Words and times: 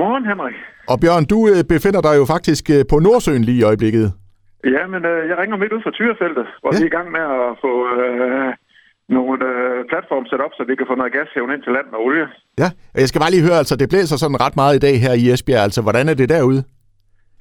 Godmorgen, 0.00 0.26
Henrik. 0.32 0.56
Og 0.92 0.96
Bjørn, 1.02 1.24
du 1.32 1.38
øh, 1.52 1.60
befinder 1.74 2.00
dig 2.08 2.14
jo 2.20 2.24
faktisk 2.34 2.64
øh, 2.76 2.82
på 2.90 2.96
Nordsøen 3.06 3.42
lige 3.48 3.60
i 3.62 3.66
øjeblikket. 3.70 4.06
Ja, 4.74 4.82
men 4.92 5.00
øh, 5.12 5.20
jeg 5.30 5.36
ringer 5.42 5.56
midt 5.62 5.72
ud 5.76 5.82
fra 5.84 5.92
Tyrefeltet, 5.98 6.46
hvor 6.60 6.70
Ja. 6.72 6.76
vi 6.78 6.82
er 6.86 6.90
i 6.92 6.96
gang 6.98 7.08
med 7.16 7.24
at 7.38 7.50
få 7.64 7.72
øh, 8.02 8.48
nogle 9.16 9.36
øh, 9.52 9.76
platform 9.92 10.24
sat 10.30 10.40
op, 10.46 10.52
så 10.58 10.62
vi 10.70 10.74
kan 10.78 10.86
få 10.90 10.94
noget 11.00 11.12
gas 11.18 11.28
hævn 11.34 11.50
ind 11.54 11.62
til 11.66 11.72
land 11.76 11.88
og 11.96 12.00
olie. 12.06 12.26
Ja, 12.62 12.68
og 12.94 12.98
jeg 13.02 13.08
skal 13.10 13.20
bare 13.24 13.34
lige 13.34 13.46
høre, 13.48 13.58
altså 13.62 13.74
det 13.80 13.88
blæser 13.92 14.16
sådan 14.22 14.40
ret 14.44 14.56
meget 14.62 14.74
i 14.76 14.82
dag 14.86 14.94
her 15.04 15.14
i 15.22 15.24
Esbjerg. 15.34 15.62
Altså, 15.68 15.80
hvordan 15.86 16.04
er 16.12 16.16
det 16.20 16.28
derude? 16.34 16.60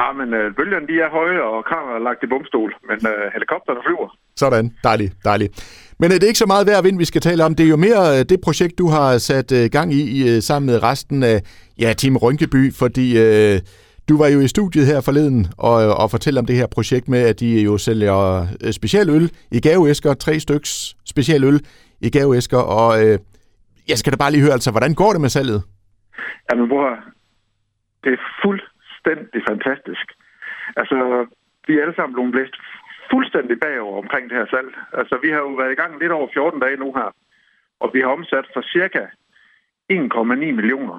Ja, 0.00 0.12
men 0.12 0.34
øh, 0.34 0.54
bølgerne 0.56 0.86
de 0.86 1.00
er 1.00 1.10
høje, 1.10 1.40
og 1.42 1.64
kraner 1.64 1.92
er 1.94 2.02
lagt 2.08 2.22
i 2.22 2.26
bumstol, 2.26 2.74
men 2.88 2.98
øh, 3.12 3.32
helikopterne 3.32 3.80
flyver. 3.86 4.08
Sådan, 4.36 4.70
dejligt, 4.84 5.12
dejligt. 5.24 5.52
Men 6.00 6.10
øh, 6.10 6.14
det 6.14 6.22
er 6.22 6.32
ikke 6.32 6.44
så 6.44 6.46
meget 6.46 6.78
og 6.78 6.84
vind, 6.84 6.98
vi 6.98 7.04
skal 7.04 7.20
tale 7.20 7.44
om. 7.44 7.54
Det 7.54 7.64
er 7.66 7.70
jo 7.70 7.76
mere 7.76 8.02
øh, 8.14 8.24
det 8.30 8.38
projekt, 8.44 8.78
du 8.78 8.88
har 8.88 9.18
sat 9.18 9.52
øh, 9.52 9.64
gang 9.72 9.92
i 9.92 10.02
øh, 10.28 10.42
sammen 10.42 10.66
med 10.70 10.82
resten 10.82 11.22
af 11.22 11.38
ja, 11.80 11.92
Team 11.92 12.16
Rynkeby, 12.16 12.62
fordi 12.82 13.06
øh, 13.24 13.60
du 14.08 14.18
var 14.18 14.28
jo 14.28 14.40
i 14.40 14.48
studiet 14.48 14.86
her 14.86 15.00
forleden 15.00 15.46
og, 15.58 15.74
og 16.02 16.10
fortælle 16.10 16.40
om 16.40 16.46
det 16.46 16.56
her 16.56 16.66
projekt 16.66 17.08
med, 17.08 17.22
at 17.30 17.40
de 17.40 17.62
jo 17.62 17.78
sælger 17.78 18.46
øh, 18.64 18.72
specialøl 18.72 19.30
i 19.50 19.60
gaveæsker, 19.60 20.14
tre 20.14 20.40
styks 20.40 20.96
specialøl 21.12 21.60
i 22.00 22.10
gaveæsker, 22.10 22.58
og 22.58 22.90
øh, 23.04 23.18
jeg 23.88 23.98
skal 23.98 24.12
da 24.12 24.16
bare 24.16 24.32
lige 24.32 24.42
høre, 24.42 24.52
altså, 24.52 24.70
hvordan 24.70 24.94
går 24.94 25.12
det 25.12 25.20
med 25.20 25.28
salget? 25.28 25.62
Jamen, 26.50 26.68
bror, 26.68 26.90
det 28.04 28.12
er 28.12 28.20
fuldstændig 29.08 29.42
fantastisk. 29.50 30.06
Altså, 30.80 31.26
vi 31.66 31.72
er 31.74 31.82
alle 31.82 31.94
sammen 31.96 32.14
blevet 32.14 32.32
blæst 32.32 32.56
fuldstændig 33.12 33.56
bagover 33.60 33.98
omkring 34.02 34.24
det 34.30 34.38
her 34.38 34.46
salg. 34.54 34.70
Altså, 35.00 35.14
vi 35.24 35.28
har 35.34 35.40
jo 35.46 35.52
været 35.60 35.72
i 35.72 35.80
gang 35.80 35.92
lidt 36.00 36.12
over 36.12 36.28
14 36.34 36.60
dage 36.60 36.76
nu 36.76 36.88
her, 36.98 37.10
og 37.82 37.88
vi 37.94 38.00
har 38.00 38.10
omsat 38.16 38.46
for 38.54 38.62
cirka 38.74 39.02
1,9 39.92 40.52
millioner. 40.60 40.98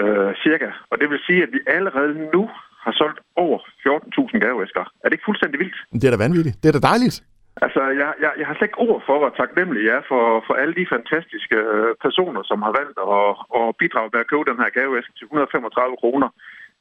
Øh, 0.00 0.34
cirka. 0.44 0.68
Og 0.90 0.96
det 1.00 1.10
vil 1.10 1.20
sige, 1.26 1.42
at 1.42 1.52
vi 1.52 1.60
allerede 1.66 2.14
nu 2.34 2.42
har 2.84 2.92
solgt 3.00 3.20
over 3.36 3.58
14.000 3.58 4.38
gaveæsker. 4.44 4.84
Er 5.02 5.06
det 5.08 5.14
ikke 5.16 5.28
fuldstændig 5.30 5.58
vildt? 5.60 5.78
Det 5.92 6.04
er 6.04 6.14
da 6.14 6.24
vanvittigt. 6.26 6.56
Det 6.62 6.68
er 6.68 6.76
da 6.78 6.88
dejligt. 6.92 7.16
Altså, 7.64 7.82
jeg, 8.00 8.10
jeg, 8.24 8.32
jeg 8.40 8.46
har 8.46 8.54
slet 8.54 8.68
ikke 8.68 8.84
ord 8.88 9.02
for, 9.06 9.16
hvor 9.18 9.32
taknemmelig 9.42 9.82
jeg 9.88 9.96
er 10.00 10.04
for, 10.12 10.24
for 10.46 10.54
alle 10.62 10.74
de 10.80 10.92
fantastiske 10.94 11.58
øh, 11.74 11.92
personer, 12.06 12.42
som 12.50 12.58
har 12.66 12.72
valgt 12.80 12.98
at, 13.16 13.30
at 13.58 13.66
bidrage 13.80 14.10
med 14.12 14.20
at 14.22 14.30
købe 14.30 14.48
den 14.50 14.62
her 14.62 14.70
gaveæske 14.78 15.12
til 15.16 15.24
135 15.24 15.96
kroner. 16.02 16.28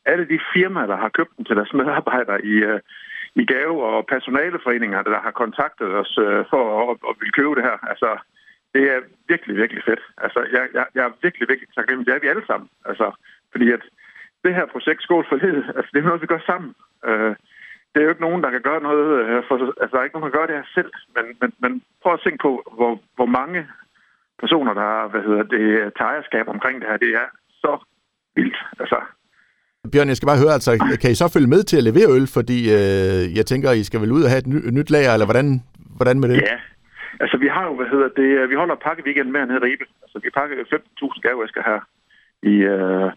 Alle 0.05 0.25
de 0.31 0.39
firmaer, 0.53 0.85
der 0.85 0.95
har 0.95 1.09
købt 1.09 1.37
den 1.37 1.45
til 1.45 1.55
deres 1.55 1.73
medarbejdere 1.73 2.45
i, 2.45 2.55
øh, 2.69 2.79
i 3.35 3.45
gave, 3.45 3.83
og 3.83 4.05
personaleforeninger, 4.05 5.01
der 5.01 5.19
har 5.19 5.31
kontaktet 5.31 5.89
os 6.01 6.17
øh, 6.25 6.45
for 6.51 6.63
at, 6.91 6.97
at 7.09 7.15
ville 7.19 7.37
købe 7.39 7.55
det 7.55 7.63
her. 7.63 7.77
Altså, 7.91 8.09
det 8.73 8.83
er 8.93 8.99
virkelig, 9.27 9.55
virkelig 9.55 9.83
fedt. 9.89 10.03
Altså, 10.17 10.39
jeg, 10.55 10.63
jeg, 10.73 10.85
jeg 10.95 11.03
er 11.05 11.11
virkelig, 11.21 11.45
virkelig 11.49 11.69
taknemmelig. 11.75 12.07
Det 12.07 12.15
er 12.15 12.23
vi 12.23 12.33
alle 12.33 12.45
sammen. 12.47 12.69
Altså, 12.85 13.07
fordi 13.51 13.71
at 13.71 13.83
det 14.43 14.55
her 14.55 14.65
projekt, 14.65 15.01
Skål 15.03 15.25
for 15.29 15.35
Livet, 15.35 15.65
altså, 15.75 15.89
det 15.93 15.99
er 15.99 16.09
noget, 16.09 16.21
vi 16.21 16.33
gør 16.33 16.43
sammen. 16.45 16.75
Øh, 17.07 17.35
det 17.91 17.97
er 17.99 18.05
jo 18.05 18.13
ikke 18.13 18.27
nogen, 18.27 18.43
der 18.43 18.51
kan 18.51 18.61
gøre 18.61 18.81
noget 18.81 19.07
øh, 19.25 19.43
for 19.47 19.55
Altså, 19.81 19.91
der 19.91 19.99
er 19.99 20.03
ikke 20.03 20.15
nogen, 20.15 20.27
der 20.27 20.31
kan 20.31 20.39
gøre 20.39 20.49
det 20.51 20.59
her 20.59 20.69
selv. 20.77 20.91
Men, 21.15 21.25
men, 21.41 21.49
men 21.63 21.71
prøv 22.01 22.13
at 22.13 22.23
tænke 22.23 22.41
på, 22.47 22.51
hvor, 22.77 22.93
hvor 23.15 23.29
mange 23.39 23.67
personer, 24.39 24.73
der 24.73 24.81
har, 24.81 25.07
hvad 25.07 25.21
hedder 25.21 25.43
det, 25.43 25.93
tager 25.97 26.11
ejerskab 26.11 26.47
omkring 26.47 26.81
det 26.81 26.89
her. 26.89 26.97
Det 26.97 27.11
er 27.21 27.27
så 27.63 27.71
vildt. 28.35 28.57
Altså, 28.79 28.99
Bjørn, 29.95 30.11
jeg 30.11 30.19
skal 30.19 30.31
bare 30.31 30.43
høre, 30.43 30.57
altså, 30.59 30.71
kan 31.01 31.11
I 31.11 31.21
så 31.21 31.27
følge 31.35 31.53
med 31.53 31.61
til 31.63 31.77
at 31.79 31.87
levere 31.89 32.09
øl? 32.17 32.27
Fordi 32.37 32.57
øh, 32.77 33.21
jeg 33.37 33.45
tænker, 33.51 33.67
I 33.71 33.83
skal 33.89 34.01
vel 34.03 34.15
ud 34.17 34.23
og 34.25 34.31
have 34.31 34.43
et, 34.43 34.51
ny, 34.53 34.57
et 34.69 34.73
nyt 34.79 34.89
lager, 34.95 35.11
eller 35.13 35.27
hvordan, 35.29 35.47
hvordan 35.97 36.17
med 36.19 36.27
det? 36.29 36.37
ja. 36.51 36.57
Altså, 37.23 37.35
vi 37.43 37.49
har 37.55 37.63
jo, 37.69 37.73
hvad 37.79 37.89
hedder 37.93 38.09
det, 38.21 38.29
øh, 38.39 38.49
vi 38.51 38.55
holder 38.61 38.83
pakkeweekend 38.87 39.29
med 39.31 39.39
hernede 39.41 39.59
i 39.61 39.65
Ribe. 39.65 39.85
Altså, 40.03 40.17
vi 40.25 40.29
pakker 40.37 40.55
15.000 40.55 41.21
gaveæsker 41.27 41.61
her 41.69 41.79
i, 42.51 42.55
øh, 42.73 43.09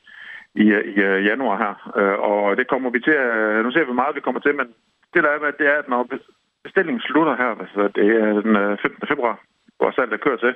i, 0.63 0.67
øh, 0.77 0.85
i 0.93 0.95
øh, 1.09 1.19
januar 1.31 1.57
her. 1.65 1.75
Øh, 2.01 2.17
og 2.31 2.57
det 2.59 2.67
kommer 2.73 2.91
vi 2.91 3.01
til 3.07 3.17
at... 3.25 3.31
Øh, 3.39 3.65
nu 3.65 3.69
ser 3.71 3.85
vi 3.85 3.91
hvor 3.91 4.01
meget, 4.03 4.19
vi 4.19 4.27
kommer 4.27 4.41
til, 4.43 4.55
men 4.61 4.69
det 5.13 5.21
der 5.25 5.31
er 5.33 5.41
med, 5.45 5.59
det 5.61 5.67
er, 5.73 5.77
at 5.83 5.89
når 5.93 6.03
bestillingen 6.65 7.03
slutter 7.09 7.35
her, 7.43 7.51
altså, 7.65 7.83
det 7.97 8.07
er 8.23 8.31
den 8.47 8.55
øh, 8.57 8.79
15. 8.83 9.09
februar, 9.13 9.35
hvor 9.79 9.91
salget 9.91 10.15
er 10.17 10.25
kørt 10.27 10.41
til, 10.45 10.55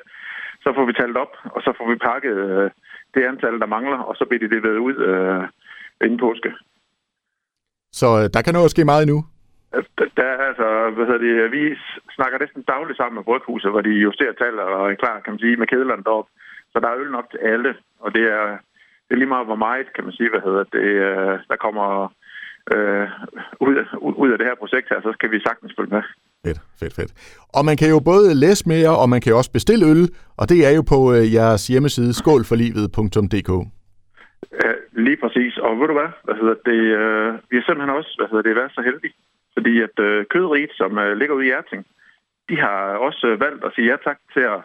så 0.64 0.68
får 0.76 0.84
vi 0.86 0.92
talt 0.92 1.16
op, 1.24 1.32
og 1.54 1.60
så 1.64 1.70
får 1.78 1.86
vi 1.90 1.96
pakket 2.10 2.36
øh, 2.46 2.70
det 3.14 3.22
antal, 3.30 3.60
der 3.62 3.74
mangler, 3.76 4.00
og 4.08 4.14
så 4.16 4.24
bliver 4.24 4.42
det 4.42 4.52
leveret 4.54 4.78
ud 4.88 4.96
øh, 5.10 5.44
inden 6.04 6.18
påske. 6.26 6.50
Så 8.00 8.08
øh, 8.20 8.26
der 8.34 8.40
kan 8.42 8.54
nå 8.54 8.62
at 8.64 8.70
ske 8.74 8.84
meget 8.84 9.02
endnu. 9.02 9.18
Der, 9.98 10.06
der 10.18 10.26
er 10.34 10.38
altså, 10.50 10.66
hvad 10.94 11.04
hedder 11.06 11.22
det, 11.26 11.52
vi 11.56 11.62
snakker 12.16 12.36
næsten 12.38 12.62
dagligt 12.72 12.96
sammen 12.98 13.16
med 13.18 13.24
bryghuset, 13.28 13.70
hvor 13.70 13.80
de 13.88 13.92
justerer 14.06 14.34
tal 14.42 14.54
og 14.58 14.90
er 14.92 14.94
klar, 15.02 15.16
kan 15.20 15.32
man 15.32 15.40
sige, 15.44 15.56
med 15.60 15.66
kedlerne 15.72 16.04
deroppe. 16.06 16.30
Så 16.72 16.76
der 16.80 16.88
er 16.88 16.98
øl 17.02 17.10
nok 17.16 17.26
til 17.30 17.40
alle, 17.52 17.70
og 18.04 18.08
det 18.16 18.24
er, 18.38 18.44
det 19.06 19.12
er 19.14 19.20
lige 19.20 19.32
meget, 19.34 19.46
hvor 19.50 19.60
meget, 19.66 19.86
kan 19.94 20.04
man 20.04 20.12
sige, 20.18 20.30
hvad 20.32 20.42
hedder 20.48 20.64
det, 20.76 20.88
øh, 21.08 21.34
der 21.50 21.56
kommer 21.66 21.86
øh, 22.74 23.06
ud, 23.66 23.74
af- 23.82 23.96
ud 24.22 24.30
af 24.32 24.38
det 24.38 24.46
her 24.48 24.56
projekt 24.62 24.86
her, 24.92 25.00
så 25.06 25.10
skal 25.16 25.30
vi 25.30 25.38
sagtens 25.48 25.72
følge 25.78 25.94
med. 25.96 26.02
Fedt, 26.46 26.60
fedt, 26.80 26.94
fedt. 26.98 27.12
Og 27.56 27.62
man 27.68 27.76
kan 27.80 27.88
jo 27.94 27.98
både 28.12 28.34
læse 28.44 28.68
mere, 28.68 28.92
og 29.02 29.08
man 29.08 29.20
kan 29.20 29.34
også 29.34 29.52
bestille 29.58 29.84
øl, 29.92 30.02
og 30.40 30.44
det 30.48 30.58
er 30.68 30.72
jo 30.78 30.82
på 30.94 30.98
øh, 31.14 31.24
jeres 31.38 31.62
hjemmeside 31.72 32.12
skålforlivet.dk. 32.20 33.50
Lige 34.92 35.16
præcis. 35.16 35.58
Og 35.58 35.80
ved 35.80 35.86
du 35.86 35.92
hvad? 35.92 36.10
hvad 36.24 36.34
hedder 36.34 36.54
det, 36.70 36.82
øh, 37.00 37.34
vi 37.50 37.56
har 37.56 37.64
simpelthen 37.64 37.96
også 37.98 38.12
hvad 38.18 38.28
hedder 38.28 38.42
det, 38.42 38.56
været 38.56 38.72
så 38.74 38.82
heldige, 38.82 39.14
fordi 39.52 39.80
at 39.80 39.96
øh, 39.98 40.26
kødriget, 40.26 40.72
som 40.74 40.98
øh, 40.98 41.16
ligger 41.16 41.34
ude 41.34 41.46
i 41.46 41.50
Erting, 41.50 41.86
de 42.48 42.56
har 42.60 42.78
også 43.06 43.26
øh, 43.26 43.40
valgt 43.40 43.64
at 43.64 43.74
sige 43.74 43.90
ja 43.90 43.96
tak 44.04 44.18
til 44.34 44.40
at 44.40 44.60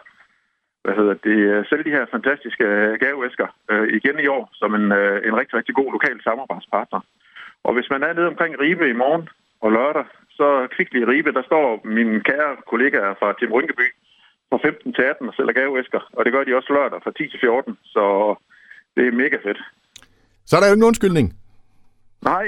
hvad 0.84 0.94
hedder 0.96 1.14
det, 1.28 1.38
øh, 1.52 1.66
sælge 1.66 1.84
de 1.84 1.96
her 1.96 2.06
fantastiske 2.10 2.64
øh, 2.64 2.98
gaveæsker 3.04 3.48
øh, 3.70 3.88
igen 3.98 4.18
i 4.20 4.26
år 4.26 4.44
som 4.52 4.74
en, 4.74 4.92
øh, 4.92 5.28
en 5.28 5.36
rigtig, 5.40 5.54
rigtig 5.54 5.74
god 5.74 5.92
lokal 5.92 6.22
samarbejdspartner. 6.22 7.00
Og 7.64 7.72
hvis 7.74 7.90
man 7.90 8.02
er 8.02 8.12
nede 8.12 8.26
omkring 8.32 8.60
Ribe 8.60 8.88
i 8.88 9.00
morgen 9.02 9.28
og 9.60 9.72
lørdag, 9.72 10.04
så 10.30 10.68
kvikt 10.70 10.94
i 10.94 11.04
Ribe, 11.04 11.32
der 11.32 11.42
står 11.42 11.80
mine 11.84 12.20
kære 12.20 12.56
kollegaer 12.70 13.14
fra 13.20 13.32
Tim 13.32 13.52
Rynkeby 13.52 13.88
fra 14.50 14.58
15 14.62 14.92
til 14.92 15.02
18 15.02 15.28
og 15.28 15.34
sælger 15.34 15.52
gaveæsker. 15.52 16.00
Og 16.12 16.24
det 16.24 16.32
gør 16.32 16.44
de 16.44 16.56
også 16.56 16.72
lørdag 16.72 17.00
fra 17.02 17.12
10 17.18 17.28
til 17.28 17.40
14, 17.40 17.78
så 17.84 18.34
det 18.96 19.06
er 19.06 19.20
mega 19.22 19.36
fedt. 19.36 19.60
Så 20.48 20.56
er 20.56 20.60
der 20.60 20.68
jo 20.68 20.74
ingen 20.74 20.90
undskyldning. 20.92 21.26
Nej, 22.30 22.46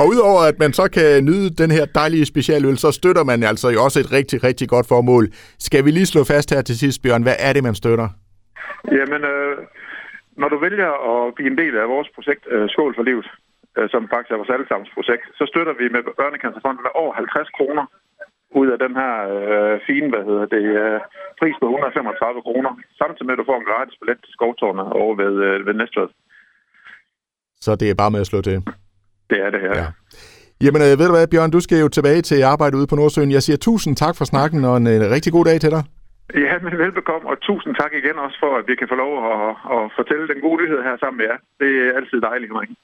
og 0.00 0.04
udover 0.12 0.40
at 0.50 0.56
man 0.58 0.72
så 0.72 0.84
kan 0.96 1.24
nyde 1.24 1.48
den 1.62 1.70
her 1.76 1.84
dejlige 2.00 2.26
specialøl, 2.32 2.76
så 2.84 2.90
støtter 3.00 3.24
man 3.24 3.42
altså 3.50 3.68
jo 3.74 3.78
også 3.86 3.98
et 4.00 4.12
rigtig, 4.18 4.44
rigtig 4.48 4.68
godt 4.68 4.86
formål. 4.88 5.24
Skal 5.66 5.84
vi 5.84 5.90
lige 5.90 6.12
slå 6.12 6.24
fast 6.24 6.48
her 6.54 6.62
til 6.62 6.76
sidst, 6.78 7.02
Bjørn, 7.02 7.22
hvad 7.22 7.36
er 7.46 7.52
det, 7.52 7.62
man 7.68 7.74
støtter? 7.74 8.08
jamen, 8.98 9.22
øh, 9.32 9.56
når 10.40 10.48
du 10.48 10.58
vælger 10.66 10.90
at 11.10 11.34
blive 11.36 11.50
en 11.52 11.58
del 11.62 11.74
af 11.82 11.88
vores 11.94 12.08
projekt 12.14 12.42
øh, 12.54 12.64
Skål 12.72 12.94
for 12.98 13.02
Livet, 13.02 13.26
øh, 13.78 13.86
som 13.92 14.02
faktisk 14.12 14.30
er 14.32 14.40
vores 14.42 14.54
allesammens 14.56 14.92
projekt, 14.96 15.24
så 15.38 15.44
støtter 15.52 15.74
vi 15.80 15.86
med 15.94 16.02
Børnecancerfonden 16.20 16.82
med 16.86 16.92
over 17.02 17.12
50 17.14 17.48
kroner 17.58 17.84
ud 18.60 18.68
af 18.74 18.78
den 18.84 18.94
her 19.00 19.14
øh, 19.36 19.74
fine, 19.88 20.08
hvad 20.12 20.24
hedder 20.28 20.46
det, 20.56 20.66
øh, 20.82 21.00
pris 21.40 21.56
på 21.60 21.66
135 21.66 22.42
kroner, 22.46 22.72
samtidig 23.00 23.26
med, 23.26 23.34
at 23.34 23.40
du 23.42 23.48
får 23.50 23.58
en 23.58 23.70
gratis 23.70 23.96
billet 24.00 24.18
til 24.24 24.32
skovtårnet 24.36 24.88
over 25.02 25.14
ved, 25.22 25.34
øh, 25.46 25.66
ved 25.66 25.74
Næstved. 25.74 26.08
Så 27.64 27.70
det 27.80 27.86
er 27.90 27.94
bare 28.02 28.12
med 28.14 28.20
at 28.24 28.28
slå 28.30 28.38
til. 28.48 28.56
Det 29.30 29.38
er 29.44 29.50
det 29.54 29.60
her. 29.64 29.72
Ja. 29.80 29.86
Jamen, 30.64 30.80
øh, 30.86 30.92
ved 30.98 31.06
du 31.08 31.14
hvad, 31.16 31.26
Bjørn, 31.32 31.50
du 31.56 31.60
skal 31.66 31.78
jo 31.84 31.88
tilbage 31.96 32.22
til 32.30 32.38
arbejde 32.54 32.76
ude 32.78 32.86
på 32.90 32.96
Nordsøen. 32.96 33.36
Jeg 33.36 33.42
siger 33.46 33.56
tusind 33.56 33.94
tak 34.02 34.14
for 34.18 34.24
snakken, 34.32 34.60
og 34.70 34.74
en 34.76 34.86
øh, 34.86 35.00
rigtig 35.16 35.32
god 35.36 35.44
dag 35.50 35.56
til 35.64 35.70
dig. 35.76 35.82
Ja, 36.46 36.54
men 36.64 36.72
velbekomme, 36.84 37.26
og 37.32 37.36
tusind 37.48 37.72
tak 37.80 37.92
igen 38.00 38.16
også 38.24 38.36
for, 38.42 38.52
at 38.58 38.64
vi 38.70 38.74
kan 38.80 38.88
få 38.92 38.96
lov 39.04 39.12
at, 39.32 39.48
at 39.74 39.82
fortælle 39.98 40.24
den 40.32 40.40
gode 40.46 40.58
nyhed 40.60 40.80
her 40.88 40.96
sammen 41.02 41.18
med 41.20 41.26
jer. 41.30 41.38
Det 41.62 41.70
er 41.84 41.90
altid 41.98 42.18
dejligt, 42.28 42.50
Henrik. 42.52 42.72